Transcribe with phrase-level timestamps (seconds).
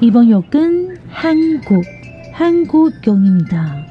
[0.00, 1.84] 이번 역은 한국,
[2.32, 3.86] 한국역입니다.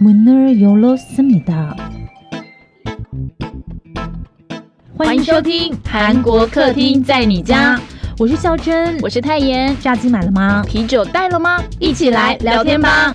[0.00, 1.76] 문을 열었습니다.
[4.96, 7.80] 欢迎收听韩国客厅在你家，
[8.18, 9.76] 我是孝珍，我是泰妍。
[9.80, 10.62] 炸鸡买了吗？
[10.66, 11.62] 啤酒带了吗？
[11.78, 13.14] 一起来聊天吧。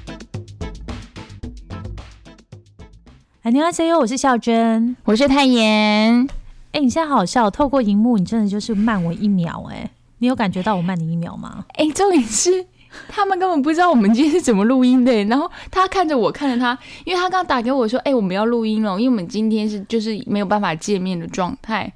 [3.41, 6.27] 哎，你好，C U，我是孝珍，我是泰妍。
[6.71, 11.64] 哎，你现在好好笑，透过荧幕，你真的就是慢我一秒，哎， 你有感觉到我慢你一秒吗？
[11.74, 12.66] 哎，重点是。
[13.06, 21.92] 他们根本不知道我们今天是怎么录音的，然后他看着我，看着他，因为他刚打给我说：“哎，我们要录音了，因为我们今天是就是没有办法见面的状态。”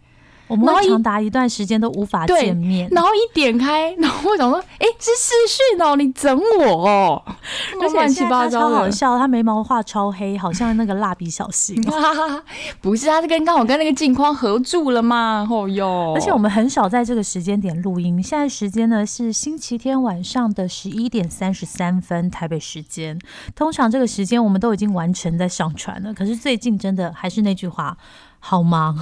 [0.52, 7.22] 我们长达一段时间都无法见面，然后一点开，然后我想说，哎，是视讯哦，你整我哦，
[7.92, 11.80] 乱七八糟超好笑，他眉毛画超黑，好像那个蜡笔小新。
[12.82, 16.12] 不是，他是跟刚好跟那个镜框合住了嘛，哦哟。
[16.14, 23.18] 而且我们很少在这个时间点录音，现在时间呢是星期天晚上的十一点三十三分台北时间。
[23.54, 27.96] 通常这个时间我们都已经完成在上传了，可是最近真的还是那句话，
[28.44, 28.98] 好忙。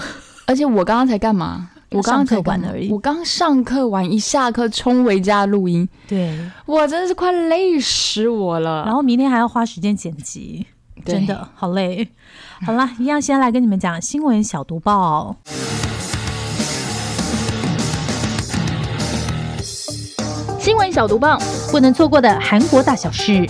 [0.47, 1.71] 而且我刚刚才干嘛？
[1.91, 2.89] 我刚刚才玩而已。
[2.93, 5.89] 我刚上课完，一下课冲回家录音。
[6.07, 8.85] 对，我真的是快累死我了。
[8.85, 10.67] 然后明天还要花时间剪辑，
[11.05, 12.09] 真的好累。
[12.65, 15.35] 好了，一样先来跟你们讲新闻小读报。
[20.61, 21.39] 新闻小读报，
[21.73, 23.45] 不能错过的韩国大小事。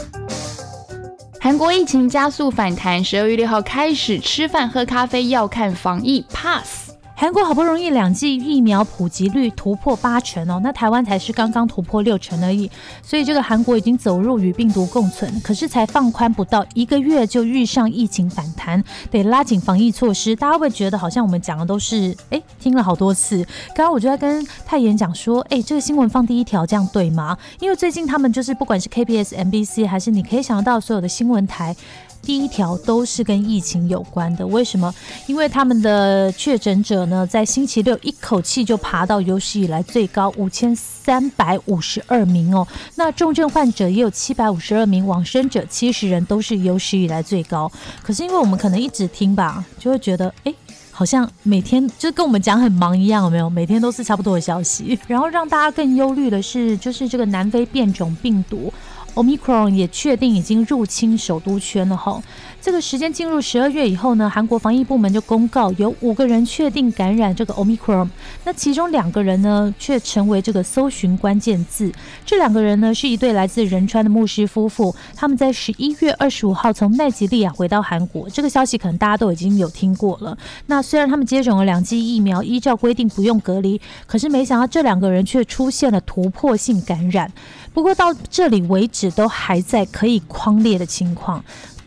[1.42, 6.79] 韩国疫情加速反弹，十二月六号开始吃饭喝咖啡要看防疫 pass。
[7.20, 12.70] 韩国好不容易两剂疫苗普及率突破八成哦，那台湾才是刚刚突破六成而已，
[13.02, 20.34] 所以这个韩国已经走入与病毒共存，可是才放宽不到一个月就遇上疫情反弹，得拉紧防疫措施。
[20.34, 23.44] 大家会觉得好像我们讲的都是哎听了好多次？
[23.74, 27.36] 刚刚我就在跟泰妍讲说，哎，这个新闻放第一条这样对吗？
[27.60, 31.76] 因为最近他们就是不管是 KBS、MBC 还是你可以想得到所有的新闻台。
[32.22, 34.94] 第一条都是跟疫情有关的，为什么？
[35.26, 42.66] 因为他们的确诊者呢，在星期六一口气就爬到有史以来最高五千三百五十二名哦。
[42.94, 47.70] 那重症患者也有七百五十二名，往生者七十人，都是有史以来最高。
[48.02, 50.54] 可是因为我们可能一直听吧，就会觉得，哎，
[50.92, 53.50] 好像每天就跟我们讲很忙一样，有没有？
[53.50, 54.98] 每天都是差不多的消息。
[55.08, 58.72] 然后让大家更忧虑的是，就是这个南非变种病毒。
[59.14, 62.22] Omicron 也确定已经入侵首都圈了哈。
[62.62, 68.08] 这个时间进入十二月以后呢，韩国防疫部门就公告有五个人确定感染这个 Omicron，
[68.44, 71.90] 那其中两个人呢却成为这个搜寻关键字。
[72.26, 78.28] 这两个人呢是一对来自仁川的牧师夫妇，他们在十一月二十五号从奈及利亚回到韩国。
[78.28, 80.36] 这个消息可能大家都已经有听过了。
[80.66, 87.32] 那虽然他们接种了两剂疫苗，依照规定不用隔离，可是没想到这两个人却出现了突破性感染。
[87.72, 91.42] 不过到这里为止都还在可以框列的情况。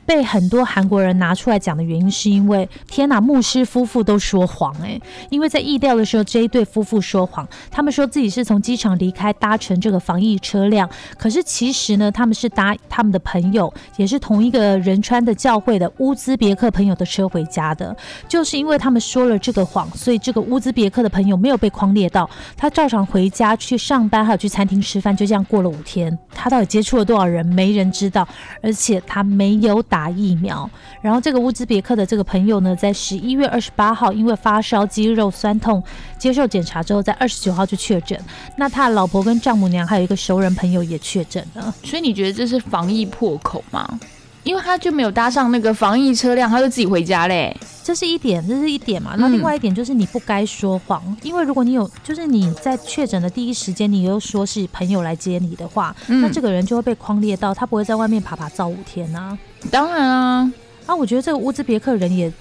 [0.06, 5.00] 被很多韩国人拿出来讲的原因，是因为天哪，牧师夫妇都说谎哎！
[5.30, 17.96] 因为在意调的时候，这一对夫妇说谎，他们说自己是从机场离开，搭乘这个防疫车辆，可是其实呢，他们是搭他们的朋友，也是同一个仁川的教会的乌兹别克朋友的车回家的。
[18.28, 26.18] 就是因为他们说了这个谎，所以这个乌兹别克的朋友没有被框列到，他照常回家去上班，还有去餐厅吃饭，就这样过了五天。
[26.34, 28.28] 他到底接触了多少人，没人知道，
[28.62, 29.82] 而且他没有。
[29.94, 30.68] 打疫苗，
[31.04, 35.84] 然后这个乌兹别克的这个朋友呢，在十一月二十八号因为发烧、肌肉酸痛，
[36.18, 38.20] 接受检查之后，在二十九号就确诊。
[38.58, 41.72] 那他的老婆跟丈母娘还有一个熟人朋友也确诊了。
[41.84, 44.00] 所以你觉得这是防疫破口吗？
[44.42, 47.56] 因为他就没有搭上那个防疫车辆，他就自己回家嘞。
[47.84, 49.14] 这是一点，这是一点嘛。
[49.20, 59.38] 那另外一点就是你不该说谎，因为如果你有，就是你在确诊的第一时间，你又说是朋友来接你的话，那这个人就会被框列到，他不会在外面爬爬照五天呐。
[59.72, 60.54] 当然啊，
[60.86, 62.32] 啊，我觉得这个乌兹别克人也，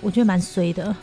[0.00, 0.94] 我觉得蛮衰的，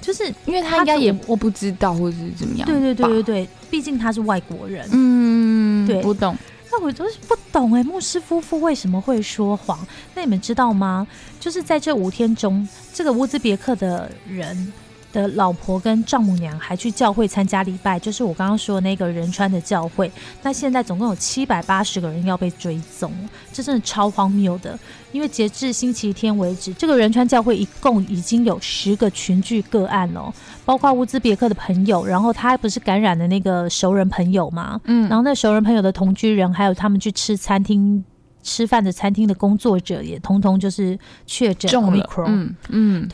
[0.00, 2.66] 就是因为他应该也我不知道或者是怎么样。
[2.66, 4.88] 对对对对对，毕竟他是外国人。
[4.92, 6.36] 嗯，对，不懂。
[6.70, 9.78] 那我就是不懂哎，牧师夫妇为什么会说谎？
[10.14, 11.06] 那你们知道吗？
[11.38, 14.72] 就是在这五天中，这个乌兹别克的人。
[15.14, 20.10] 的老婆跟丈母娘还去教会参加礼拜，就是我刚刚说的那个仁川的教会。
[20.42, 23.12] 那现在总共有七百八十个人要被追踪，
[23.52, 24.76] 这真的超荒谬的。
[25.12, 30.34] 因为截至星期天为止，这个仁川教会一共已经有十个群聚个案了，
[30.64, 34.80] 包括乌兹别克的朋友，然后他还不是感染的那个熟人朋友嘛？
[34.84, 38.04] 嗯，然后那熟人朋友的同居人，还有他们去吃餐厅。
[38.44, 40.96] 吃饭的餐厅的工作者也通通就是
[41.26, 42.08] 确诊中了。
[42.28, 43.08] 嗯嗯，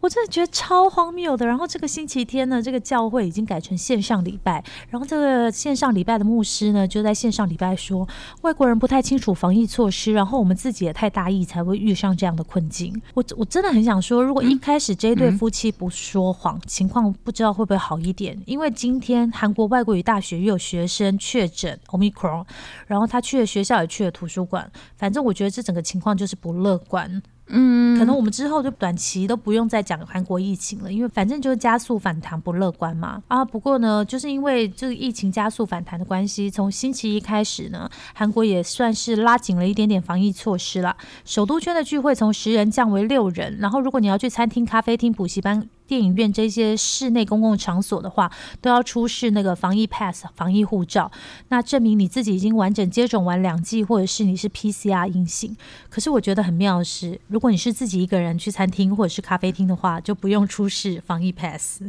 [0.00, 1.46] 我真的觉得超荒谬的。
[1.46, 8.06] 然后这个星期天呢，这个教会已经改成线上礼拜，然后这个线上礼拜的牧师呢，就在线上礼拜说，
[8.42, 13.00] 外国人不太清楚防疫措施，然后我们自己也太大意，才会遇上这样的困境。
[13.14, 18.36] 我我真的很想说，如果一开始这一对夫妻不说谎，情况不知道会不会好一点。
[18.44, 22.44] 因为今天韩国外国语大学又有学生确诊 Omicron，
[22.86, 27.22] 然后他去了学校，也去了图书馆，反正我觉得这整个情况就是不乐观。
[27.50, 33.22] 嗯，可能我们之后就短期都不用再讲韩国疫情了，因为反正就是加速反弹不乐观嘛。
[33.28, 40.94] 啊，不过呢，就是因为这个疫情加速反弹的关系，从星期一开始呢，韩国也算是拉紧了一点点防疫措施了。
[41.24, 45.66] 首都圈的聚会从十人降为六人，然后如果你要去餐厅、咖啡厅、补习班。
[45.88, 48.30] 电影院这些室内公共场所的话，
[48.60, 51.10] 都要出示那个防疫 pass 防疫护照，
[51.48, 55.56] 那证明你自己已经完整接种完两剂，或者是你是 PCR 阴性。
[55.88, 61.80] 可是我觉得很妙的是，如果你是自己一个人去餐厅或者是咖啡厅的话，就不用出示防疫 pass。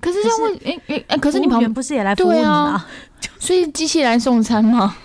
[0.00, 2.86] 可是这样会，诶诶诶，可是你旁边不是也来服务你吗？
[3.38, 4.96] 所以机器来送餐吗？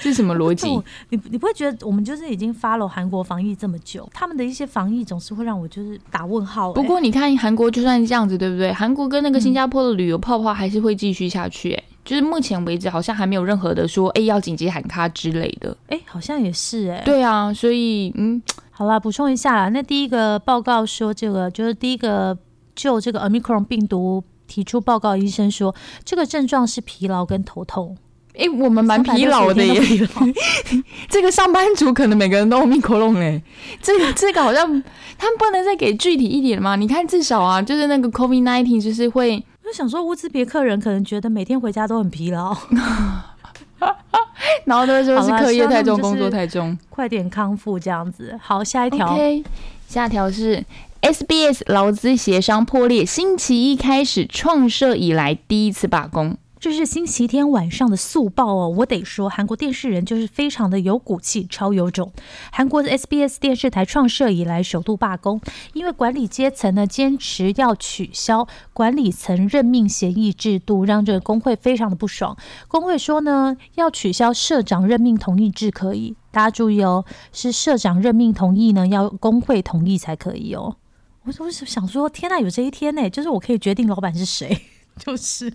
[0.00, 0.68] 这是什么逻辑？
[1.10, 6.74] 你你不会觉得我们就是已经 follow 韩国防疫这么久，他们的一些防疫总是会让我就是打问号、欸。
[6.74, 8.72] 不过你看韩国就算这样子，对不对？
[8.72, 15.76] 韩国跟那个新加坡的旅游泡泡还是会继续下去、哎，就是目前为止好像还没有任何的说，哎，要紧急喊卡之类的。
[15.88, 19.68] 哎、好像也是哎、对啊，所以嗯，好啦，补充一下啦。
[19.70, 22.36] 那第一个报告说，这个就是第一个
[22.74, 27.96] 就这个 omicron 病毒提出报告，医生说这个症状是疲劳跟头痛，
[28.38, 29.80] 哎，我们蛮疲劳的耶。
[29.80, 30.32] 365天都疲
[30.76, 33.40] 劳 这个上班族可能每个人都密口龙哎，
[33.80, 34.64] 这个这个好像
[35.18, 36.76] 他们不能再给具体一点吗？
[36.76, 42.56] 你看至少啊，就是那个 COVID nineteen 就是会我就想说，乌兹别克人可能觉得每天回家都很疲劳，
[44.64, 46.76] 然后都会说是课业太重，工作太重。
[46.88, 48.38] 快点康复这样子。
[48.42, 49.12] 好，下一条。
[49.12, 49.42] OK，
[49.88, 50.64] 下条是
[51.02, 56.36] SBS 劳资协商破裂，星期一开始创设以来第一次罢工。
[56.58, 62.10] 这是星期天晚上的速报哦，我得说，韩国电视人就是非常的有骨气，超有种。
[62.50, 65.38] 韩国的 SBS 电视台创设以来首度罢工，
[65.74, 72.34] 因为管理阶层呢坚持要取消管理层任命协议制度，让这个工会非常的不爽。
[72.68, 80.76] 工会说呢，要取消社长任命同意制可以，大家注意哦，是社长任命同意呢，要工会同意才可以哦。
[81.24, 84.62] 我我是想说，天呐，有这一天呢，就是我可以决定老板是谁，
[84.98, 85.52] 就是。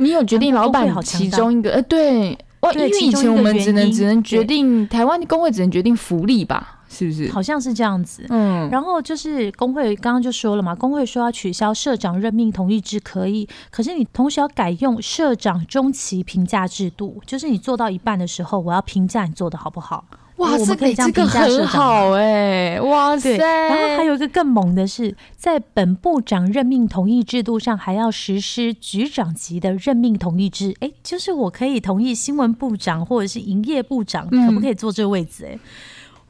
[0.00, 1.70] 你有决定老板其中一个？
[1.72, 7.30] 呃，对，哇，因为以前我们只能只能决定台湾的工会只能决定福利吧，是不是？
[7.30, 8.24] 好像是这样子。
[8.30, 20.04] 嗯，然后就是工会刚刚就说了嘛，工会说要取消社长任命同意制可以，可是你同时要改用社长中期评价制度，就是你做到一半的时候，我要评价你做的好不好。
[20.40, 23.36] 哇，我这们可以这样这个很评价社长吗好哎、哇塞！
[23.36, 30.74] 对，然后还有一个更猛的是，在本部长任命同意制度上，还要实施局长级的任命同意制。
[30.80, 35.44] 哎，就是我可以同意新闻部长或者是营业部长、嗯可不可以坐这个位置？
[35.44, 35.58] 哎，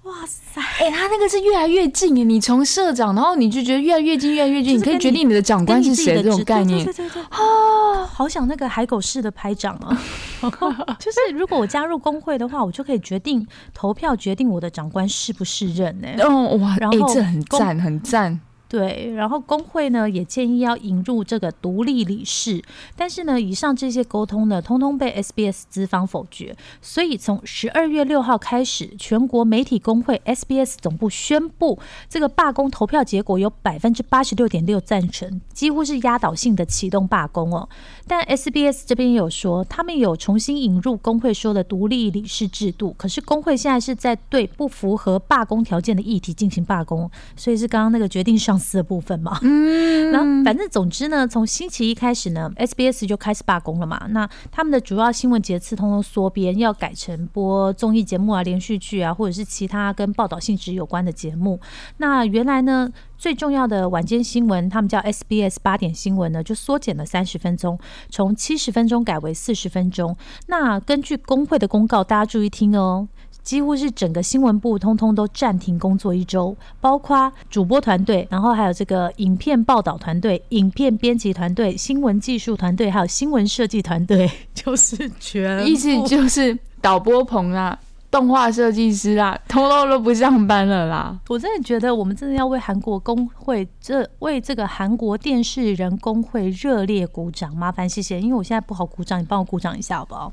[0.05, 0.61] 哇塞！
[0.79, 2.25] 哎、他那个是越来越近哎！
[2.25, 7.07] 你从社长，然后你就觉得越来越近，越来越近，你可以就是跟你决定你的长官是谁的这种概念职对对。
[7.07, 10.03] 对对对啊，好想那个海狗式的排长啊！
[10.99, 18.41] 就是如果我加入工会的话，我就可以决定投票决定我的长官是不是任呢、哦哇，哎、然后这很赞，很赞。
[18.71, 22.63] 对，然后工会呢也建议要引入这个独立理事，
[22.95, 26.57] 但是呢，以上这些沟通呢，通通被 SBS 资方否决。
[26.81, 37.69] 所以从十二月六号开始，全国媒体工会 SBS 总部宣布，这个罢工投票结果有百分之八十六点六赞成，几乎是压倒性的启动罢工哦。
[38.07, 49.39] 但 SBS 这边有说，他们有重新引入工会说的独立理事制度，可是工会现在是在对不符合罢工条件的议题进行罢工，所以是刚刚那个决定上司的部分嘛。
[49.43, 54.07] 嗯， 然后反正总之呢，从星期一开始呢，SBS 就开始罢工了嘛。
[54.11, 61.59] 那他们的主要新闻节次通通缩编，要改成播综艺节目啊、连续剧啊，或者是其他跟报道性质有关的节目。
[61.97, 67.79] 那原来呢，最重要的晚间新闻，他们叫 SBS 八点新闻呢，就缩减了三十分钟，
[68.11, 70.17] 从七十分钟改为四十分钟。
[70.49, 73.09] 那根据工会的公告，大家注意听哦。
[73.51, 87.77] 几乎是整个新闻部通通都暂停工作一周，包括主播团队，然后还有这个影片报道团队、影片编辑团队、新闻技术团队，还有新闻设计团队， 就是全意思就是导播棚啊、
[88.09, 91.19] 动画设计师啊，通通都不上班了啦。
[91.27, 100.33] 我真的觉得我们真的要为韩国工会这为这个韩国电视人工会热烈鼓掌，麻烦谢谢，因为我现在不好鼓掌，你帮我鼓掌一下好不好？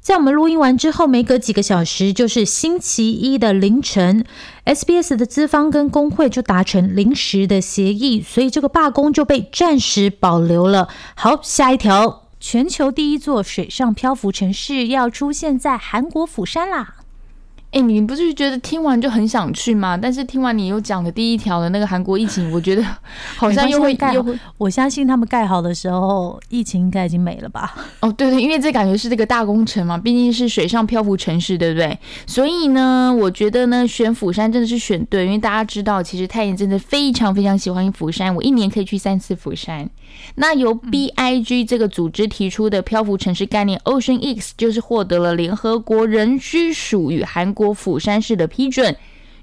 [0.00, 4.24] 在我们录音完之后，没隔几个小时，就是星期一的凌晨
[4.64, 10.88] ，SBS 的资方跟工会就达成临时的协议，所以这个罢工就被暂时保留了。
[11.14, 16.94] 好，下一条，全球第一座水上漂浮城市要出现在韩国釜山啦。
[17.72, 19.96] 哎，你不是觉得听完就很想去吗？
[19.96, 22.84] 但是听完你又讲的第一条的那个韩国疫情，我觉得
[23.38, 24.36] 好像又会又会。
[24.58, 27.74] 我相信他们盖好的时候，疫情应该已经没了吧？
[28.00, 31.96] 哦，对对，因为这感觉是这个大工程嘛，毕竟是水上漂浮城市，对不对？
[32.26, 39.88] 所以呢，我觉得呢，选釜山真的是选对，因为大家知道，其实太妍真的非常非常喜欢釜山，我一年可以去三次釜山。
[40.34, 48.96] 那由 B I G 这个组织提出的漂浮城市概念 Ocean X，就是获得了联合国人居属与韩国釜山市的批准。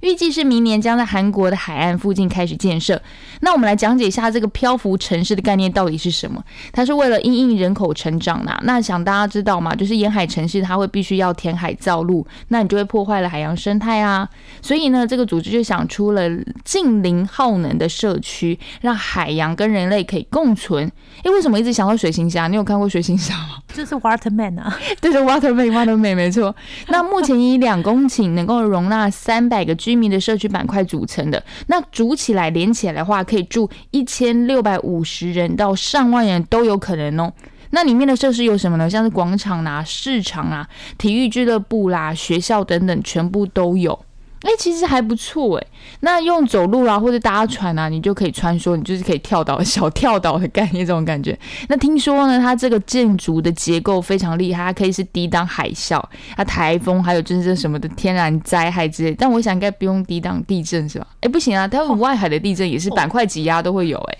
[0.07, 3.01] 预计是明年将在韩国的海岸附近开始建设。
[3.41, 6.41] 那我们来讲解一下这个漂浮城市的概念到底是什么？
[6.71, 8.57] 它是为了因应人口成长呐。
[8.63, 14.27] 那想大家知道嘛，就是沿海城市它会必须要填海造陆，那你就会破坏了海洋生态啊。
[14.61, 16.29] 所以呢，这个组织就想出了
[16.63, 20.89] 近零耗能的社区，让海洋跟人类可以共存。
[21.23, 22.47] 诶，为什么一直想到水行侠？
[22.47, 23.57] 你有看过水行侠吗？
[23.73, 26.55] 就是 Waterman 啊，对对，Waterman，Waterman 没错。
[26.87, 29.75] 那目前以两公顷能够容纳三百个。
[29.77, 37.33] 居民的社区板块组成的，那组起来连起来的话，可以住一千六百五十人到上万人都有可能哦。
[37.71, 38.89] 那里面的设施有什么呢？
[38.89, 40.65] 像是广场啦、市场啊、
[40.97, 43.99] 体育俱乐部啦、学校等等，全部都有。
[44.43, 45.67] 哎，其实还不错哎。
[46.01, 51.37] 那用走路啊，或者搭船啊，你就可以穿梭，你就是可以跳岛， 小跳岛的概念这种感觉。
[51.69, 55.97] 那听说呢，它这个建筑的结构非常厉害，它可以是抵挡海啸、
[56.35, 59.15] 啊台风，还有就是这什么的天然灾害之类。
[59.15, 61.07] 但我想应该不用抵挡地震是吧？
[61.21, 64.17] 哎，不行啊，它外海的地震也是板块挤压都会有哎。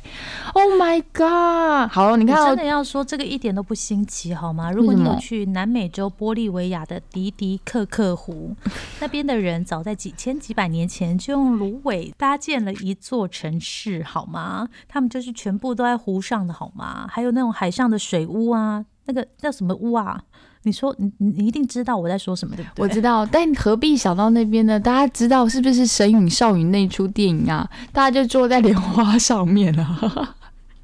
[0.54, 1.92] Oh my god！
[1.92, 4.72] 好，你看，真的要说这个一点都不新奇好吗？
[4.72, 8.56] 如果你有去南美洲玻利维亚的迪迪克克湖，
[9.00, 14.70] 那边的人早在几千几百年前就用芦苇搭建了一座城市，好吗？
[14.88, 17.06] 他们就是全部都在湖上的，好吗？
[17.12, 20.22] 还有那种海上的水屋啊，那个叫什么屋啊？
[20.64, 22.84] 你说你你你一定知道我在说什么，对不对？
[22.84, 24.80] 我知道，但何必想到那边呢？
[24.80, 27.70] 大家知道是不是《神隐少女》那出电影啊？
[27.92, 30.36] 大家就坐在莲花上面啊。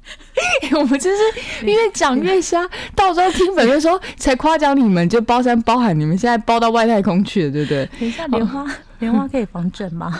[0.76, 1.16] 我们就是
[1.64, 2.60] 越讲越瞎，
[2.94, 7.88] 到时候听粉的时候才夸奖你们，就包山包海，你们现在包到外太空去了，对不对？
[7.98, 8.66] 等一下，莲花
[9.04, 10.12] 莲花可以防震吗？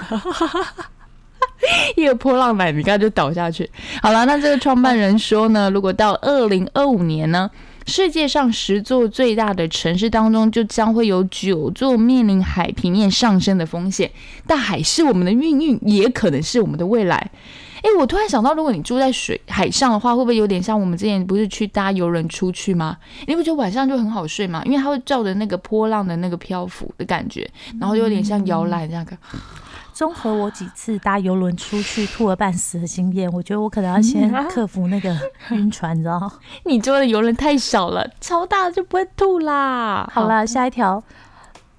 [1.96, 3.68] 一个波浪奶，你刚就倒下去。
[4.02, 7.50] 好了，那这个创办人说呢，如果到二零二五年呢，
[7.86, 14.10] 世界上十座最大的城市当中，就将会有九座面临海平面上升的风险。
[14.46, 17.30] 大海是我们的命运，也可能是我们的未来。
[17.82, 22.96] 哎，我突然想到，如果你住在水海上的话，会不会有点像我们之前不是去搭游轮出去吗？
[23.26, 24.62] 你不觉得晚上就很好睡吗？
[24.64, 27.46] 因为它会照着那个波浪的那个漂浮的感觉，
[27.78, 29.06] 然后就有点像摇篮这样。
[29.94, 35.16] 综合我几次搭游轮出去吐了半死的经验，我觉得我可能要先克服那个
[35.52, 36.30] 晕船，你知道
[36.66, 40.10] 你坐的游轮太小了，超大就不会吐啦。
[40.12, 41.02] 好了，下一条。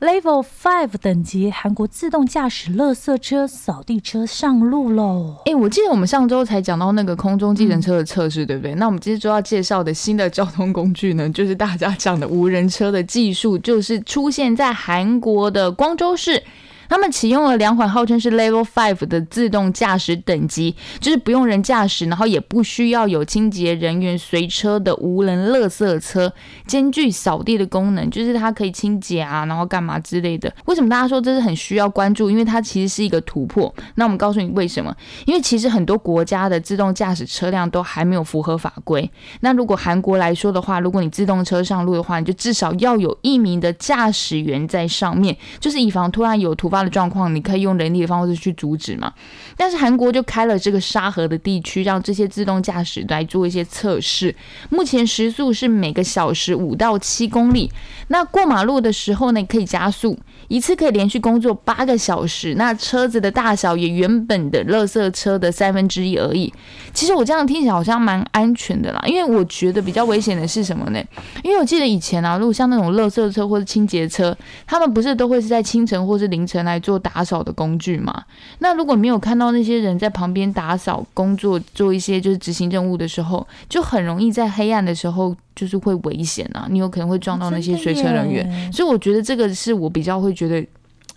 [0.02, 5.38] Level Five 等级韩国自动驾驶垃圾车、扫地车上路喽！
[5.46, 8.76] 哎，我记得我们上周才讲到那个空中计程车的测试，对不对？
[8.76, 16.44] 那我们今天就要介绍的新的交通工具呢，就是大家讲的无人车的技术，就是出现在韩国的光州市。
[16.88, 26.32] 他们启用了两款号称是 Level Five 的自动驾驶等级，就是不用人驾驶，然后也不需要有清洁人员随车的无人垃圾车，
[26.68, 30.54] 兼具扫地的功能，就是它可以清洁啊，然后干嘛之类的。
[30.66, 32.30] 为什么大家说这是很需要关注？
[32.30, 33.74] 因为它其实是一个突破。
[33.96, 34.96] 那我们告诉你为什么？
[35.26, 39.10] 因为其实很多国家的自动驾驶车辆都还没有符合法规。
[39.40, 46.75] 那如果韩国来说的话，如果你自动车上路的话，你就至少要有一名的驾驶员在上面，就是以防突然有突发。
[46.76, 49.14] 发的状况，你可以用人力的方式去阻止嘛？
[49.56, 54.36] 但是韩国就开了这个沙河的地区，让这些自动驾驶来做一些测试。
[54.70, 57.72] 目前时速是每个小时五到七公里。
[58.10, 62.56] 那过马路的时候呢，可以加速，一次可以连续工作八个小时。
[62.56, 66.54] 那车子的大小也原本的垃圾车的三分之一而已。
[66.94, 71.02] 其实我这样听起来好像蛮安全的啦，因为我觉得比较危险的是什么呢？
[71.44, 78.26] 因为我记得以前啊，如果像那种垃圾车或者清洁车，他们不是都会是在清晨或是凌晨来做打扫的工具嘛？
[78.60, 86.68] 那如果没有看到那些人在旁边打扫工作，做一些就是执行任务的时候，就很容易在黑暗的时候就是会危险啊！
[86.70, 90.66] 你有可能会撞到那些随车人员，所以我觉得这个是我比较会觉得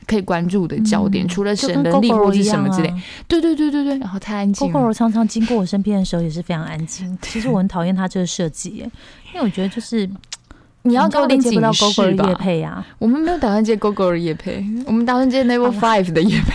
[0.06, 2.94] 可以关注的焦点，除了省人力或是什么之类。
[3.26, 4.70] 对对对对对，然后太安静。
[4.70, 7.18] GoGo 常常经过我身边的时候也是非常安静。
[7.22, 10.08] 其实我很讨厌它这个设计，因为我觉得就是
[10.82, 12.34] 你要高点接不到警 GoGo 示吧的夜？
[12.36, 12.86] 配啊。
[12.98, 16.54] 我们没有打算接 GoGo 的夜配，我们打算接 Level Five 的夜配。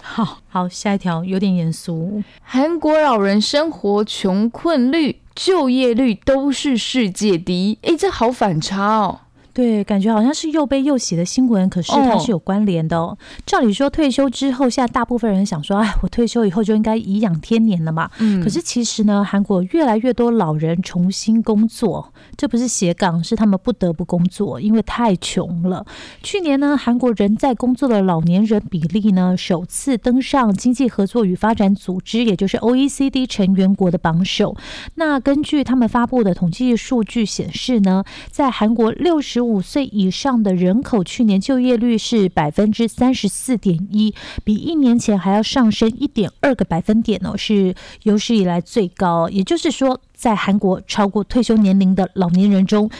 [0.00, 2.22] 好好，下一条有点严肃。
[2.42, 9.20] 韩国老人生活穷困率、就业率都是世界第一，诶，这好反差哦。
[9.52, 13.16] 对，感觉好像是又悲又喜的新闻，可是它是有关联的哦。
[13.44, 18.10] 照理说，退休之后，现在大部分人想说，哎，我退休以后就应该颐养天年了嘛。
[18.18, 25.84] 嗯可是其实呢，韩国越来越多老人重新工作，这不是斜杠，是他们不得不工作，因为太穷了。
[26.22, 34.56] 去年呢，韩国人在工作的老年人比例呢，首次登上经济合作与发展组织，也就是 OECD 成员国的榜首。
[34.94, 49.28] 那根据他们发布的统计数据显示呢，在韩国六十五岁以上的人口，去年就业率是百分之三十四点一，比一年前还要上升一点二个百分点哦，是有史以来最高。
[49.28, 52.90] 也就是说，在韩国超过退休年龄的老年人中，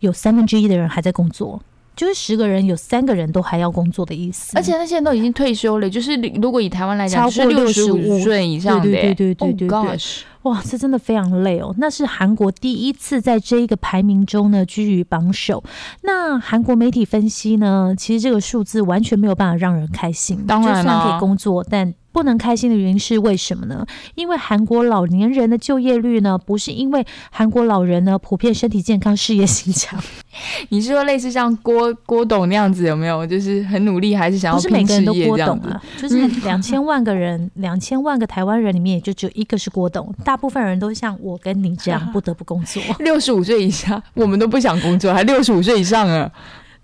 [0.00, 1.60] 有三分之一的人还在工作。
[1.98, 11.74] 就是十个人有三个人都还要工作的意思，而且他现在都已经退休了，就是如果以台湾来讲，超过六十五65岁以上的，对对对对对对对 Oh 哇，这真的非常累哦。
[11.78, 15.64] 那是韩国第一次在这一个排名中呢居于榜首。
[16.02, 20.46] 那韩国媒体分析呢，其实这个数字完全没有办法让人开心。
[20.46, 23.86] 当然就算可以工作，但不能开心的原因是为什么呢？
[24.16, 29.96] 因为韩国老年人的就业率呢，不是因为韩国老人呢普遍身体健康、事业心强，
[30.70, 33.24] 你是说类似像郭郭董那样子有没有？
[33.24, 35.38] 就是很努力，还是想要不是每个人都郭？
[35.38, 42.82] 董啊，就是两千万个人， 两千万个台湾人里面，也就只有一个是郭董，大部分人都像我跟你这样 不得不工作。
[42.98, 46.28] 六十五岁以下，我们都不想工作，还六十五岁以上啊，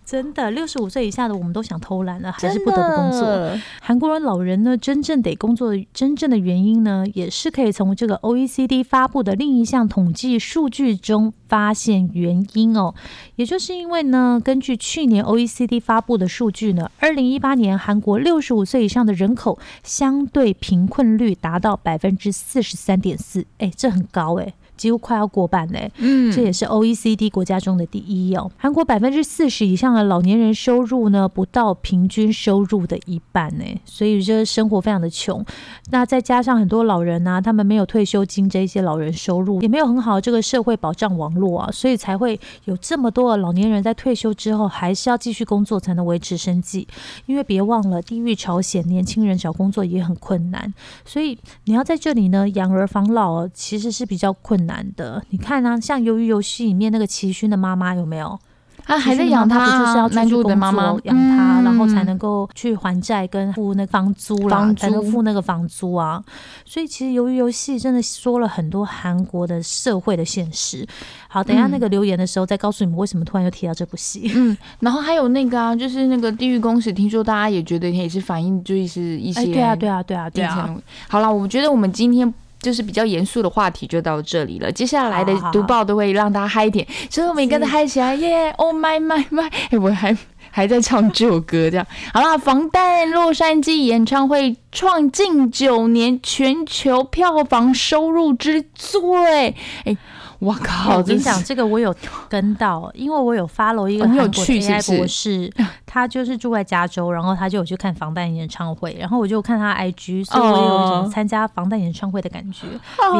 [0.04, 3.60] 真的，六十五岁以下的我们都想偷懒了，还是不得不工作。
[3.80, 12.94] 韩国人老人呢，真正得工作的真正的原因呢，也是可以从这个 OECD 发布的另一项统计数据中发现原因哦。
[13.36, 24.52] 也就是因为呢，根据去年 OECD 发布的数据呢，二零一八年韩国六十五岁以上的人口相对贫困率达到百分之四十三点四，哎，这很高哎。
[24.84, 28.50] 几乎快要过半嘞，嗯这也是 OECD 国家中的第一哦。
[28.58, 35.42] 韩国百分之四十以上的老年人收入呢，不到平均收入的一半呢，所以这生活非常的穷。
[35.90, 46.86] 那再加上很多老人啊，他们没有退休金这一些老人收入，也没有很好的这个社会保障网络啊，所以才会有这么多的老年人在退休之后还是要继续工作才能维持生计。
[47.24, 50.74] 因为别忘了，地域朝鲜年轻人找工作也很困难，
[51.06, 55.22] 所以你要在这里呢养儿防老哦，其实是比较困难的。
[55.28, 58.38] 你看啊，像《鱿鱼游戏》里面那个齐勋的妈妈有没有？
[58.86, 66.22] 他还在养他不就是要啊，男主出去工的妈妈作养他，然后才嗯能够去还债跟付那个房租啦，房才能租付那个房租啊。
[66.66, 70.86] 所以其实《鱿鱼游戏》真的说了很多韩国的社会的现实。
[71.28, 74.30] 好，等一下嗯那个留言的时候再告诉你们为什么突然又提到这部戏。
[74.34, 80.76] 嗯，然后还有那个啊，就是那个地狱公使，听说大家也觉得也是反映就是一些哎，对啊，对啊，对啊，对啊。
[81.08, 82.34] 好了，我觉得我们今天。
[82.64, 89.50] 就是比较严肃的话题就到这里了，接下来的读报都会让大家嗨一点，所以我们也跟着嗨起来，耶！Oh my my my！
[89.70, 90.16] 哎，我还
[90.50, 92.38] 还在唱这首歌，这样好啦。
[92.38, 99.96] 防弹洛杉矶演唱会创近九年全球票房收入之最，哎，
[100.44, 100.98] 我靠！
[100.98, 101.94] 我跟你讲，这个我有
[102.28, 105.50] 跟到，因为我有 follow 一个韩国 AI 博士，
[105.86, 112.66] 他就是住在加州，然后他就有去看防弹演唱会，然后我就看他 IG，所以我有一种哦参加防弹演唱会的感觉，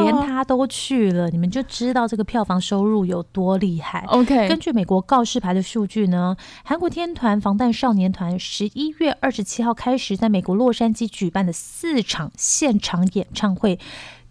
[0.03, 4.05] 连他都去了，你们就知道这个票房收入有多厉害。
[4.07, 13.79] OK，根据美国告示牌的数据呢，韩国天团防弹少年团十一月二十七号开始在美国洛杉矶举办的四场现场演唱会。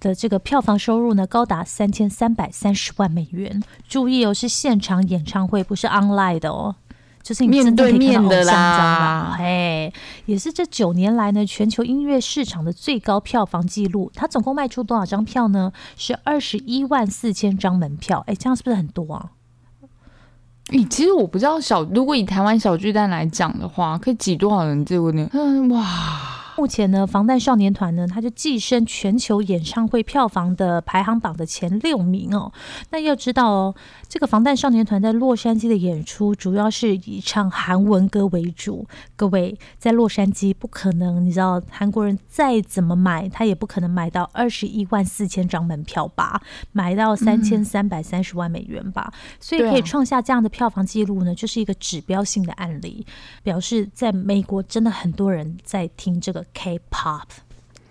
[0.04, 3.62] 的这个票房收入呢，高达三千三百三十万美元。
[3.88, 6.76] 注意哦，是现场演唱会，不是 online 的哦，
[7.22, 9.36] 就是你面对面的啦啦。
[9.38, 9.90] 哎，
[10.26, 14.12] 也是这九年来呢，全球音乐市场的最高票房纪录。
[14.14, 15.72] 它总共卖出多少张票呢？
[15.96, 18.22] 是二十一万四千张门票。
[18.26, 19.30] 哎，这样是不是很多啊？
[20.68, 24.84] 咦，其实我不知道小，如果以台湾小巨蛋来讲的话，可以挤多少人？
[24.84, 25.28] 这个呢？
[25.32, 32.52] 嗯，哇，目前呢，防弹少年团呢，他就跻身全球演唱会票房的排行榜的前六名哦。
[32.90, 33.74] 那要知道哦，
[34.14, 38.86] 这个防弹少年团在洛杉矶的演出主要是以唱韩文歌为主。
[39.16, 49.12] 各位在洛杉矶不可能，你知道韩国人再怎么买，他也不可能买到二十一万四千张门票吧，买到三千三百三十万美元吧。
[49.40, 53.04] 所以可以创下这样的票房记录呢，就是一个指标性的案例，
[53.42, 57.26] 表示在美国真的很多人在听这个 K-pop。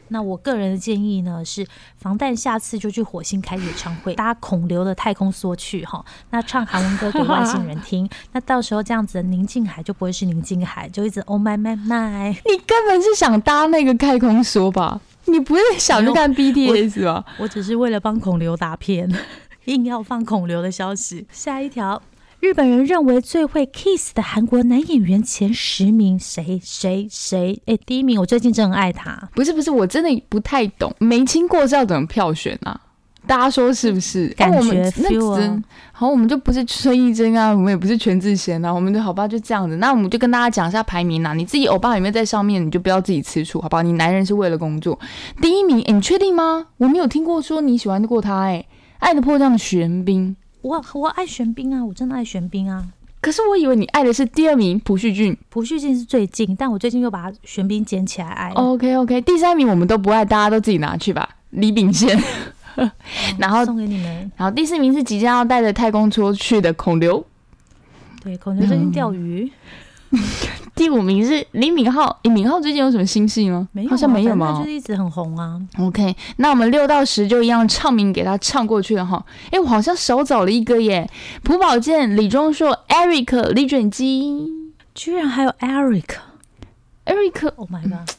[0.09, 1.65] 那我个人的建议呢是，
[1.97, 12.29] 防弹下次就去火星开演唱会，搭孔刘的太空梭去哈，那唱韩文歌给外星人听， 那到时候这样子的宁静海就不会是宁静海，就一直 Oh my my my。
[12.29, 15.01] 你根本是想搭那个太空梭吧？
[15.25, 17.25] 你不是想去看 BTS 吧？
[17.37, 19.09] 我只是为了帮孔刘打片，
[19.65, 21.25] 硬要放孔刘的消息。
[21.31, 22.01] 下一条。
[22.43, 27.57] 日本人认为最会 kiss 的韩国男演员前十名谁谁谁？
[27.65, 29.17] 哎，第一名我最近真的很爱他。
[29.33, 32.77] 不是不是，我真的不太懂，没亲过是要怎么票选啊？
[33.25, 34.27] 大家说是不是？
[34.35, 39.77] 感觉 feel 好，我们就不是孙艺珍啊，我们也不是全智贤啊，我们就好吧，就这样子。
[39.77, 42.61] 那我们就跟大家讲一下排名啊，你自己欧巴有没有在上面？
[42.61, 43.81] 你就不要自己吃醋，好不好？
[43.81, 44.99] 你男人是为了工作。
[45.41, 46.65] 第一名，你确定吗？
[46.75, 48.65] 我没有听过说你喜欢过他，哎，
[48.99, 50.35] 爱的迫降的玄彬。
[50.63, 52.87] 我我爱玄彬啊，我真的爱玄彬啊。
[53.19, 58.49] 可是我以为你爱的是第二名朴叙俊，朴叙俊是最近，但我最近又把玄彬捡起来爱。
[58.51, 61.29] OK OK，第三名我们都不爱，大家都自己拿去吧。
[61.51, 62.17] 李秉宪，
[63.37, 64.31] 然后送给你们。
[64.37, 67.25] 然后第四名是即将要带着太空出去的孔刘，
[68.23, 69.51] 对，孔刘最近钓鱼。
[70.75, 73.67] 第五名是李敏镐，李敏镐最近有什么新戏吗？
[73.71, 74.59] 没有，好像没有吗？
[74.59, 75.61] 就是一直很红啊。
[75.79, 79.23] OK，那我们六到十就一样唱名给他唱过去了哈。
[79.51, 81.09] 哎，我好像少找了一个耶，
[81.43, 84.49] 朴宝剑、李钟硕、Eric、李准基，
[84.95, 88.09] 居然还有 Eric，Eric，Oh my god！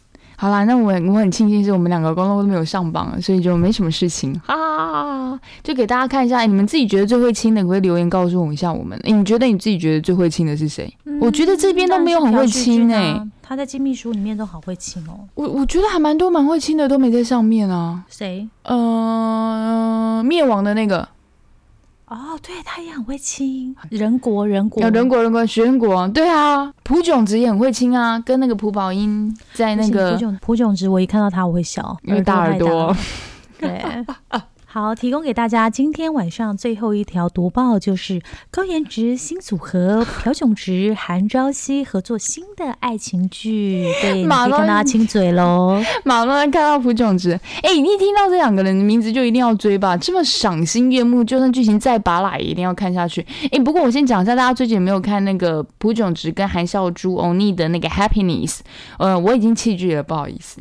[0.44, 5.40] 好啦，那我我很庆幸是我们两个刚刚都没有上榜，所以就没什么事情 啊。
[5.62, 8.70] 就给大家看一下，你们自己觉得最会亲的，可以留言告诉我一下。
[8.70, 10.94] 我们，你觉得你自己觉得最会亲的是谁？
[11.18, 15.20] 我觉得这边都没有很会亲哎，他在金秘书里面都好会亲哦。
[15.34, 18.04] 我我觉得还蛮多蛮会亲的都没在上面啊。
[18.10, 18.46] 谁？
[18.64, 21.08] 呃，灭亡的那个。
[22.06, 32.94] 哦，对他也很会亲，人国人国，人国人国徐仁国，对啊，朴炯植也很会亲啊，跟那个朴宝英在那个朴炯朴炯植，我一看到他我会笑，因为大耳朵，
[33.58, 33.82] 对。
[34.74, 43.86] 好，提供给大家今天晚上最后一条读报，就是高颜值新组合 朴炯植、韩朝熙合作新的爱情剧。
[44.02, 47.38] 对，马上看到他亲嘴喽，马上 看到朴炯植。
[47.62, 49.96] 哎，你一听到这两个人的名字就一定要追吧？
[49.96, 53.24] 这么赏心悦目，就算剧情再拔拉，也一定要看下去。
[53.52, 58.58] 哎，不过我先讲一下，大家最近有没有看那个朴炯植跟韩孝珠欧尼的那个 Happiness？
[58.98, 60.60] 呃，我已经弃剧了，不好意思。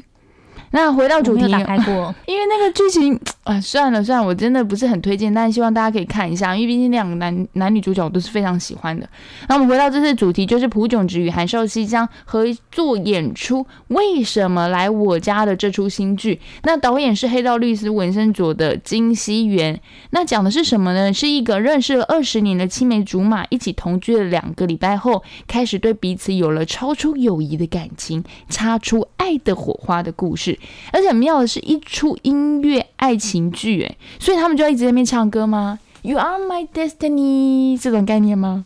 [0.69, 9.05] 那回到主题，打开过， 因为那个剧情啊，算了算了，我真的不是很推荐，但是希望大家可以看一下，因为毕竟两个男男女主角我都是非常喜欢的。
[9.49, 16.39] 那我们回到这次主题，就是朴炯植与韩少熙将合作演出《为什么来我家》的这出新剧。
[16.63, 19.77] 那导演是黑道律师纹身佐的金熙元。
[20.11, 21.11] 那讲的是什么呢？
[21.11, 30.57] 是一个认识了二十年的青梅竹马，一起同居了两个礼拜后，开始对彼此有了超出友谊的感情，擦出爱的火花的故事。
[30.93, 38.65] 而且妙的是一出音乐爱情情剧，哎，所以他们就要一直在那边唱歌吗？You are my destiny 这种概念吗？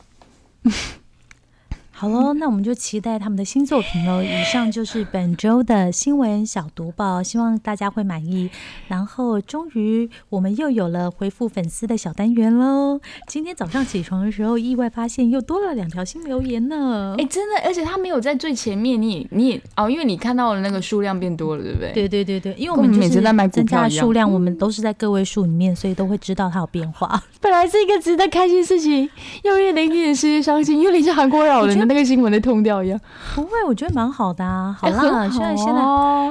[2.00, 4.22] 好喽，那我们就期待他们的新作品喽。
[4.22, 8.52] 以上就是本周的新闻小读报，希望大家会满意。
[8.88, 13.02] 然后，终于我们又有了回复粉丝的小单元喽。
[13.26, 17.16] 今天早上起床的时候，意外发现又多了两条新留言呢。
[17.18, 21.94] 哎，真的，而且他没有在最前面，你也你也哦，因为你看到了那个数量变多了，对不对？
[21.94, 27.24] 对对对对，因为我们每次在卖增加的数量，我们都是在个位数里面，所以都会知道它有变化。
[27.42, 29.10] 本来是一个值得开心事情，
[29.44, 31.87] 又越令人世界伤心，又令像韩国人的。
[31.88, 33.00] 那个新闻的痛调一样，
[33.34, 34.78] 不会，我觉得蛮好的啊。
[34.80, 35.82] 好啦，现在现在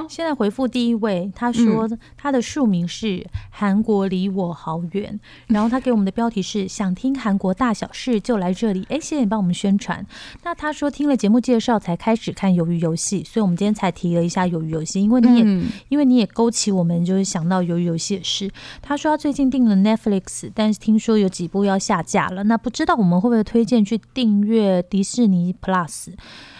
[0.07, 8.85] 现在回复第一位，他说他的署名是韩国离我好远，然后他给我们的标题是想听韩国大小事就来这里。
[8.89, 10.05] 哎，谢谢你帮我们宣传。
[10.43, 18.49] 那他说听了节目介绍才开始看鱿鱼游戏，所以我们今天才提了一下鱿鱼游戏，因为你也因为你也勾起我们就是想到鱿鱼游戏的事。
[18.81, 26.13] 他说他最近订了 Netflix，但是听说有几部要下架了，那不知道我们会不会推荐去订阅迪士尼？Plus，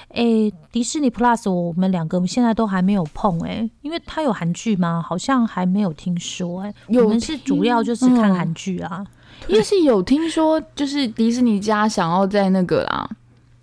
[0.10, 5.04] 哎，迪士尼 Plus，我们两个现在都还没有碰哎，因为它有韩剧吗？
[5.06, 6.74] 好像还没有听说哎。
[6.88, 9.06] 我们是主要就是看韩剧啊，
[9.48, 13.10] 因为是有听说，就是迪士尼家想要在那个啦。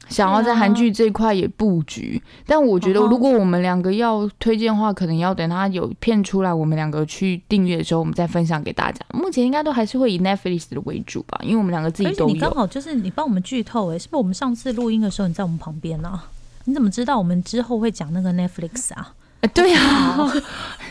[0.09, 9.05] 想要在韩剧这一块也布局，但我觉得如果我们两个要推荐的话，可能要等它有片出来，我们两个去订阅的时候，我们再分享给大家。
[9.13, 12.35] 目前应该都还是会以 Netflix 的为主吧，因为我们两个自己都有。
[12.35, 16.21] 你刚好就是你帮我们剧透哎，是不是我们上次录音的时候你在我们旁边呢？
[16.67, 19.15] 你怎么知道我们之后会讲那个 Netflix 啊？
[19.53, 19.81] 对呀。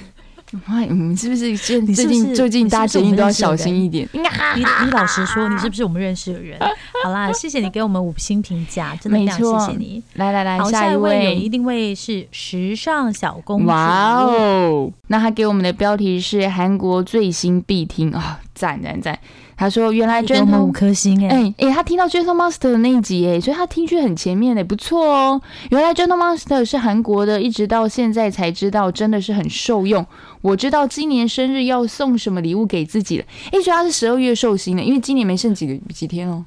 [0.66, 4.06] 哎，我们是不是最近最近你是不是我搭捷运都要小心一点？
[4.12, 6.60] 你你 老实说，你是不是我们认识的人？
[7.04, 10.04] 好啦，谢谢你给我们五星评价，真的非常谢谢你。
[10.16, 11.54] 来来来，下一一位有一。
[11.54, 13.68] 定位是时尚小公主。
[13.68, 14.92] 哇哦！
[15.06, 19.20] 那他给我们的标题是韩国最新必听啊，赞赞赞！
[19.64, 25.42] 他说原来 Gentle 五颗星哎、哎哎，他听到 Gentle Monster 的那一集哎，所以他听去很前面哎，不错哦。
[25.70, 30.06] 原来 Gentle Monster 是韩国的，一直到现在才知道，真的是很受用。
[30.42, 33.26] 我知道今年生日要送什么礼物给自己了。
[33.54, 36.44] 哎，觉得他是十二月寿星的，因为今年没剩几个几天哦。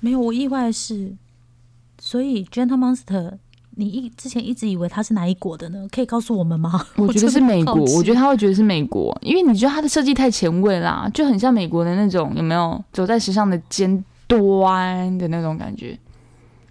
[0.00, 1.12] 没有，我意外的是，
[2.00, 3.34] 所以 Gentle Monster，
[3.76, 5.86] 你一之前一直以为它是哪一国的呢？
[5.90, 6.84] 可以告诉我们吗？
[6.96, 15.98] 我觉得是美国，我觉得他会觉得是美国，因为你觉得它的设计太前卫啦，就很像美国的那种，有没有走在时尚的尖端的那种感觉？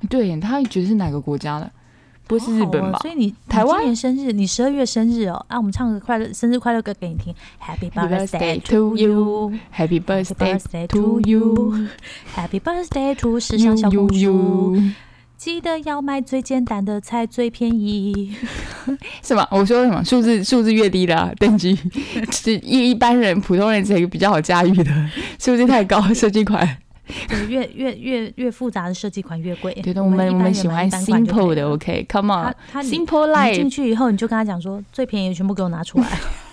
[0.10, 1.72] 对，他会觉得是哪个国家的？
[2.28, 3.00] 不会是日本吧？
[3.02, 9.52] 所以你台湾今年生日，你十二月生日哦，啊，我们唱个快乐生日快乐歌给你听，Happy birthday to you。
[9.76, 11.88] Happy birthday to you,
[12.36, 14.78] Happy birthday to 时尚小公主。
[15.40, 18.36] 记得要买最简单的菜最便宜。
[19.24, 19.48] 什么？
[19.50, 20.04] 我说什么？
[20.04, 21.74] 数字数字越低的、啊、等级，
[22.30, 24.92] 是一一般人普通人才比较好驾驭的，
[25.40, 26.78] 数字太高，设计款。
[27.30, 29.74] 对，越越越越复杂的设计款越贵。
[29.82, 32.56] 对的，我们我们喜欢 simple 的，OK，come、他 on。
[32.74, 36.08] 他你 Simple 你进去以后，你就跟他讲说，最便宜的全部给我拿出来。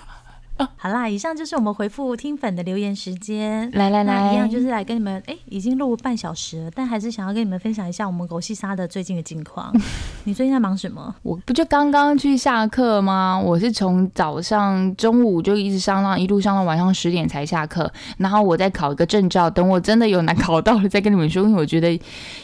[0.79, 3.71] 好啦，以上就是我们回复听粉的留言时间。
[3.73, 9.71] 来来来，一样就是来跟你们，哎、已经录半小时了，但还是想要跟你们分享一下我们狗戏沙的最近的近况。
[10.25, 11.15] 你最近在忙什么？
[11.23, 13.39] 我不就刚刚去下课吗？
[13.39, 22.01] 我是从早上中午就一直上到一路上到晚上十点才下课，然后我再考一个证照，等我真的有拿考到了再跟你们说，因为我觉得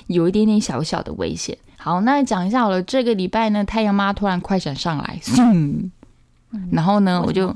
[0.09, 1.57] 有一点点小小的危险。
[1.79, 5.91] 好，那讲一下好了，这个礼拜呢，太阳妈突然快闪上来，嗯
[6.71, 7.49] 然后呢，我就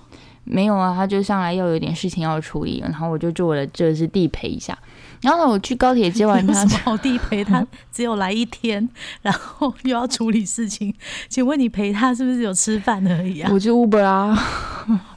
[0.49, 4.79] 没有啊，他就上来要有点事情要处理，然后我就做了这是地陪一下，
[5.21, 7.67] 然后呢，我去高铁接完他什么好地陪他？
[7.93, 8.89] 只有来一天，
[9.23, 10.95] 然后又要处理事情。
[11.29, 13.51] 请问你陪他是不是有吃饭而已啊？
[13.53, 14.39] 我就 Uber 啊，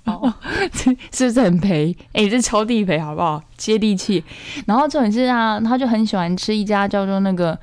[0.06, 0.34] 哦
[1.14, 1.96] 是不是很陪？
[2.14, 3.42] 哎、这超地陪好不好？
[3.56, 4.24] 接地气。
[4.66, 7.58] 然后重点是啊，他就很喜欢吃一家叫做那个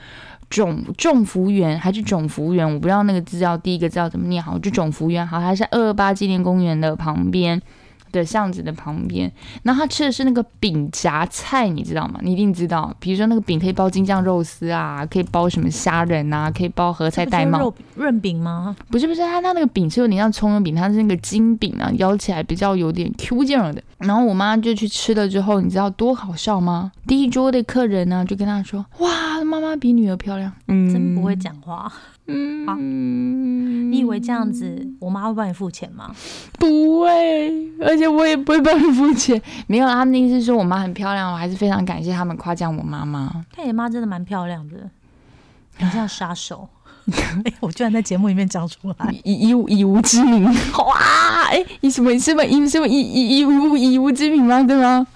[0.49, 7.61] 种种福园还是种福园，我不知道那个字要第一个字要怎么念好，就种福园好，还是二二八纪念公园的旁边。
[8.17, 9.31] 的巷子的旁边，
[9.63, 12.19] 然后他吃的是那个饼夹菜，你知道吗？
[12.23, 18.75] 你一定知道，比如说那个饼可以包京酱肉丝啊，可以包什么虾仁啊，可以包合菜带帽，润饼吗？
[18.91, 23.81] 不是不是，它它那个饼是有点像葱油饼，它是那个金饼啊，咬起来比较有点 Q 劲儿的。
[23.99, 26.91] 然后我妈就去吃了之后，你知道多好笑吗？
[27.07, 31.37] 第一桌的客人呢就跟她说：“哇，妈妈比女儿漂亮。”嗯，真不会。
[31.37, 31.93] 讲话。
[32.29, 36.15] 嗯，你以为这样子，我妈会帮你付钱吗？
[36.59, 39.41] 不会，而且我也不会帮你付钱。
[39.69, 43.45] 没有，他们的意思是说我妈很漂亮，我还是非常感谢他们夸奖我妈妈。
[43.55, 44.91] 看你妈真的蛮漂亮的，
[45.79, 46.69] 很像杀手。
[47.45, 50.45] 哎、我居然在节目里面讲出来，以以无以无之名，
[50.85, 51.45] 哇！
[51.51, 54.61] 哎，以什么以什么以什么以以以无以无之名吗？
[54.65, 55.07] 对吗？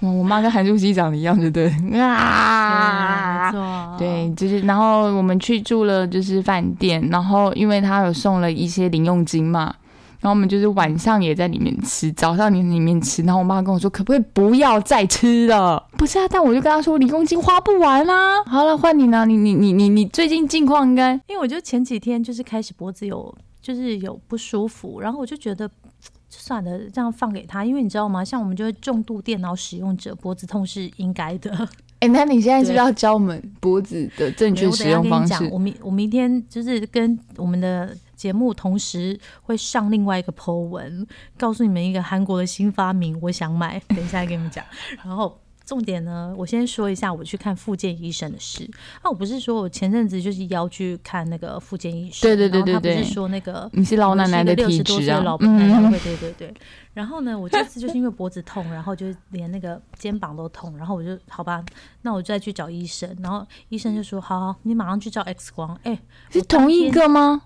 [0.00, 1.66] 哇，我妈跟韩素汐长得一样，对不对？
[1.98, 9.74] 啊，对，没错， 对，就是，然后我们去住了就是饭店，然后因为他有送了一些零用金嘛，
[10.20, 15.84] 然后我们就是晚上也在里面吃，早上也在里面吃，然后我妈跟我说，可不可以不要再吃了？
[15.96, 25.68] 不是啊，但我就跟她说，零用金花不完啦、好了，换你呢，你你你你你最近近况应该因为我就前几天就是开始脖子有就是有不舒服，然后我就觉得。
[26.48, 28.24] 就算了，这样放给他，因为你知道吗？
[28.24, 31.68] 像我们就是重度电脑使用者，脖子痛是应该的。
[32.00, 35.46] 哎、那你现在是不是要教我们脖子的正确使用方式？
[35.52, 41.06] 我明我明天就是跟我们的节目同时会上另外一个 Po 文，
[41.36, 44.64] 告诉你们一个韩国的新发明，我想买，等一下跟你们讲。
[45.04, 48.64] 然后重点呢，我先说一下我去看复健医生的事。
[49.02, 56.54] 啊，我不是说我前阵子就是要去看那个复健医生，对对对对对不是说那个你是老奶奶的六体质啊十多岁的老，奶奶对对对。
[56.94, 61.62] 然后呢，我这次就是因为脖子痛，然后就连那个肩膀都痛，然后我就好吧，
[62.00, 63.14] 那我就再去找医生。
[63.22, 66.00] 然后医生就说：“好好，你马上去照 X 光。”哎，
[66.30, 67.42] 是同一个吗？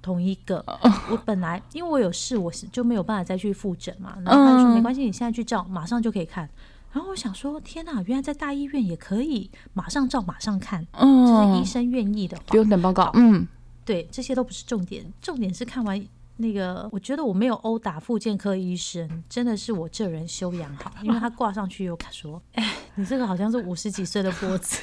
[0.00, 0.64] 同一个。
[0.66, 4.16] 哦我本来因为我有事，我是就没有办法再去复诊嘛。
[4.24, 6.48] 然后他就说：“嗯没关系，你现在去照，马上就可以看。”
[6.96, 13.10] 然后我想说：“天哪，原来在大医院也可以马上照，马上看。”嗯就是嗯医，生愿意的话，不用等报告。
[13.12, 13.46] 嗯，
[13.84, 16.02] 对，这些都不是重点，重点是看完
[16.38, 24.80] 那个，我觉得我没有殴打妇健科医生，真的是我这人修养好，因为他挂上去又说，哎，你这个好像是五十几岁的脖子，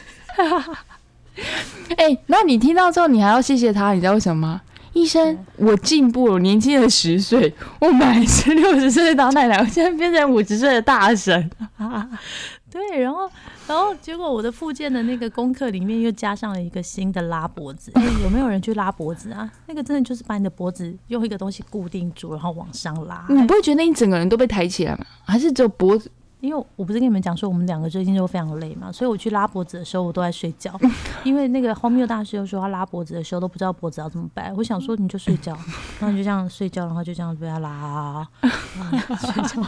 [1.97, 4.61] 哎、那你听到之后，你还要谢谢他，你知道为什么吗？
[4.93, 11.49] 医生，我进步了，我年轻了十岁，我本来是六十岁的老奶奶， 我现在变成五十岁的大神。
[12.69, 13.29] 对，然后，
[13.67, 17.91] 然后结果我的附件的那个功课里面又加上了一个新的拉脖子。
[17.93, 19.47] 哎，有没有人去拉脖子啊？
[19.67, 23.23] 那个真的就是把你的脖子用一个东西固定住，然后往上拉。
[23.29, 25.05] 你不会觉得你整个人都被抬起来吗？
[25.23, 26.09] 还是只有脖子？
[26.43, 30.77] 因为我不是跟你们讲说我们两个最近都非常累嘛，所以我去拉脖子的时候我都在睡觉。
[31.23, 34.51] 因为那个荒谬大师又说他拉脖子的时候都不知道脖子要怎么摆。
[34.51, 35.53] 我想说你就睡觉，
[36.01, 39.65] 然后你就这样睡觉，然后就这样被他拉， 睡觉。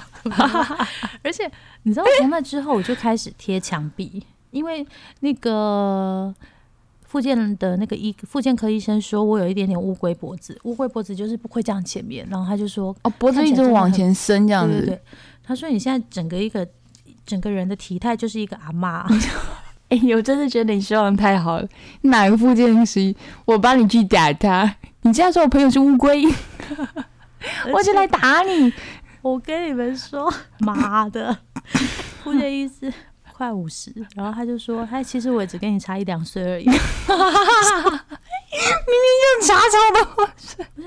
[1.23, 1.49] 而且
[1.83, 4.85] 你知道从那之后我就开始贴墙壁，因为
[5.21, 6.35] 那个
[7.05, 14.99] 附件的那个医附件科医生说我有一点点乌龟脖子，乌龟脖子就是不会这样前面，然后他就说哦脖子一直往前伸这样子。
[15.45, 16.67] 他说：“你现在整个一个
[17.25, 19.05] 整个人的体态就是一个阿妈。
[19.89, 21.67] ”哎呦，真的觉得你说的太好了。
[22.01, 23.13] 哪个附件师？
[23.45, 24.75] 我帮你去打他。
[25.01, 26.25] 你这样说我朋友是乌龟，
[27.71, 28.73] 我就来打你。
[29.21, 31.37] 我跟你们说，妈的，
[32.23, 32.91] 附件医师
[33.31, 36.75] 快五十，然后他就说：“他其实我只跟你差一两岁而已。”明
[39.03, 40.24] 明就差超多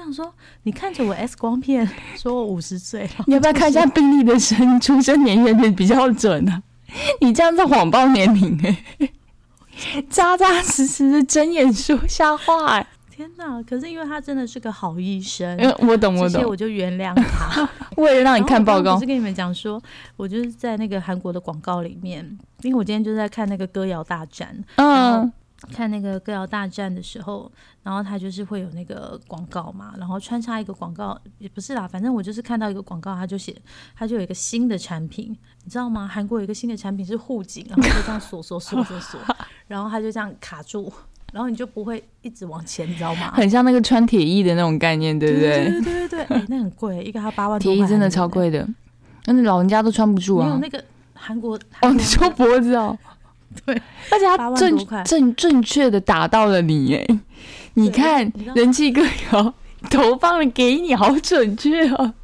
[0.08, 6.62] 想说，你看着我 X 光片，说我五十岁， 你要不要看一下病历的生出生年月日比较准呢？
[7.20, 9.10] 你这样子谎报年龄，哎，
[10.08, 13.62] 扎扎实实的睁眼说瞎话，哎，天哪！
[13.64, 17.68] 可是因为他真的是个好医生，我懂我懂，我就原谅他。
[17.98, 19.80] 为了让你看报告，我是跟你们讲说，
[20.16, 22.24] 我就是在那个韩国的广告里面，
[22.62, 25.30] 因为我今天就在看那个歌谣大战，嗯。
[25.72, 27.50] 看那个歌谣大战的时候，
[27.82, 33.54] 然后他就是会有那个广告嘛，然后穿插一个广告也不是啦，反正我就是看到一个广告，他就写
[33.96, 36.06] 他就有一个新的产品，你知道吗？
[36.06, 39.20] 韩国有一个新的产品是护颈，然后就这样锁锁锁锁锁，
[39.66, 40.92] 然后他就这样卡住，
[41.32, 43.32] 然后你就不会一直往前，你知道吗？
[43.32, 45.70] 很像那个穿铁衣的那种概念，对不对？
[45.70, 48.66] 对对对对对，那很贵，一个要八万铁衣真的超贵的，
[49.26, 50.46] 那老人家都穿不住啊。
[50.46, 50.82] 没有那个
[51.14, 52.96] 韩国哦，你说脖子哦。
[53.64, 53.74] 对，
[54.10, 57.20] 而且他正正正确的打到了你哎，
[57.74, 59.54] 你看人气歌谣
[59.90, 62.14] 投放了给你，好准确哦。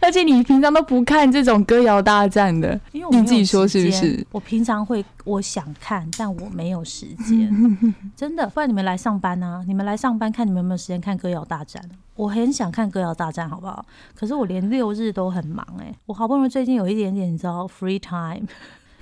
[0.00, 4.26] 而且你平常都不看这种歌谣大战的，你自己说是不是？
[4.32, 8.48] 我平常会，我想看，但我没有时 间，真的。
[8.48, 9.62] 不然你们来上班啊？
[9.68, 11.82] 你们来上班看你们有没有时间看歌谣大战？
[12.14, 13.84] 我很想看歌谣大战，好不好？
[14.14, 18.46] 可是我连六日都很忙哎，我好不容易最近有一点点，你知道，free time。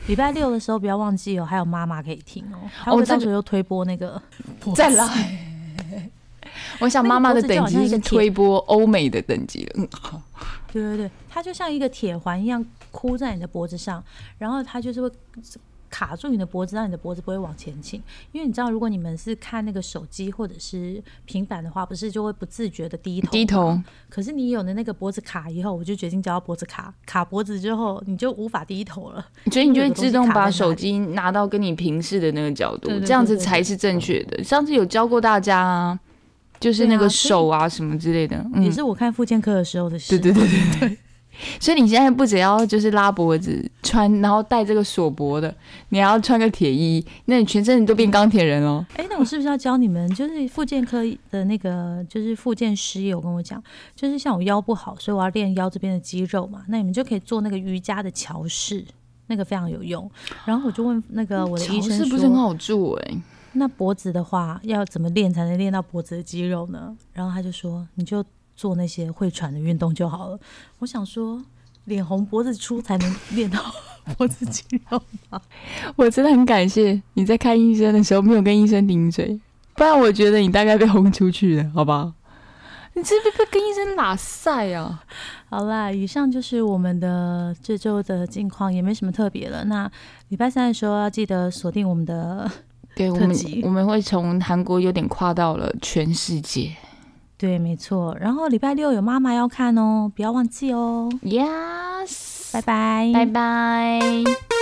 [0.06, 2.58] 礼拜六的时候不要忘记哦，还有妈妈可以听哦。
[2.86, 4.20] 我们到时候又推播那个
[4.76, 5.40] 再来。
[6.80, 9.72] 我想妈妈的等级是推播欧美的等级了。
[9.76, 9.88] 嗯，
[10.72, 14.02] 对对对，它就像一个铁环一样箍在你的脖子上，
[14.38, 15.10] 然后它就是会。
[15.94, 18.02] 卡住你的脖子，让你的脖子不会往前倾。
[18.32, 23.30] 因为你知道，如果你们是看那个手机或者是平板的话，不是就会不自觉的低头。
[23.30, 23.80] 低头。
[24.08, 26.92] 可是你有了那个脖子卡以后，我就决定叫脖子卡。
[27.06, 29.24] 卡脖子之后，你就无法低头了。
[29.52, 34.42] 所以你就会自动把手机拿到跟你平视的那个角度，这样子才是正确的。
[34.42, 36.00] 上次有教过大家啊，
[36.58, 40.18] 就是那个手啊什么之类的，也是我看妇健科的时候的事。
[40.18, 40.98] 对对对对对。
[41.60, 45.54] 所以你现在不只要就是拉脖子穿，然后戴这个锁脖的，
[45.90, 48.84] 你还要穿个铁衣，那你全身你都变钢铁人哦。
[48.96, 50.08] 哎，那我是不是要教你们？
[50.14, 53.62] 就是复健科的那个，就是复健师有跟我讲，
[53.94, 56.62] 就是像我腰不好，所以我要练腰这边的肌肉嘛。
[56.68, 58.84] 那你们就可以做那个瑜伽的桥式，
[59.26, 60.10] 那个非常有用。
[60.44, 63.16] 然后我就问那个我的医生是，不是很好做哎？
[63.52, 66.96] 那脖子的话要怎么练才能练到脖子的肌肉呢？
[67.12, 68.24] 然后他就说，你就。
[68.54, 70.38] 做那些会喘的运动就好了。
[70.78, 71.42] 我想说，
[71.84, 73.58] 脸红脖子粗才能练到
[74.16, 75.40] 脖子肌肉吗？
[75.96, 79.38] 我真的很感谢你在看医生的时候没有跟医生顶嘴，
[79.74, 82.14] 不然我觉得你大概被轰出去了，好吧？
[82.96, 85.02] 你是不是跟医生拉赛啊？
[85.50, 89.64] 好啦，以上就是我们的这周的近况，也没什么特别了。
[89.64, 89.90] 那
[90.28, 92.48] 礼拜三的时候要记得锁定我们的
[92.94, 96.70] 对，我们我们会从韩国有点跨到了全世界。
[97.36, 98.16] 对，没错。
[98.20, 101.08] 然后礼拜六有妈妈要看哦，不要忘记哦。
[101.22, 104.53] Yes，拜拜，拜拜。